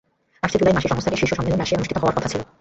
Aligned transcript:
আসছে 0.45 0.57
জুলাই 0.59 0.75
মাসে 0.77 0.91
সংস্থাটির 0.91 1.19
শীর্ষ 1.21 1.33
সম্মেলন 1.37 1.59
রাশিয়ায় 1.59 1.79
অনুষ্ঠিত 1.79 1.97
হওয়ার 2.01 2.15
কথা 2.17 2.29
ছিল। 2.31 2.41